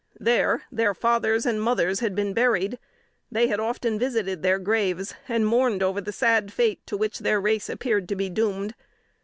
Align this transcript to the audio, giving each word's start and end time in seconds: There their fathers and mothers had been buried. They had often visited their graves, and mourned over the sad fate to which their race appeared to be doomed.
There 0.19 0.63
their 0.71 0.95
fathers 0.95 1.45
and 1.45 1.61
mothers 1.61 1.99
had 1.99 2.15
been 2.15 2.33
buried. 2.33 2.79
They 3.31 3.45
had 3.49 3.59
often 3.59 3.99
visited 3.99 4.41
their 4.41 4.57
graves, 4.57 5.13
and 5.29 5.45
mourned 5.45 5.83
over 5.83 6.01
the 6.01 6.11
sad 6.11 6.51
fate 6.51 6.83
to 6.87 6.97
which 6.97 7.19
their 7.19 7.39
race 7.39 7.69
appeared 7.69 8.09
to 8.09 8.15
be 8.15 8.27
doomed. 8.27 8.73